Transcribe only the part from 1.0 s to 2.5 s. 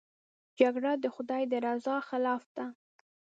د خدای د رضا خلاف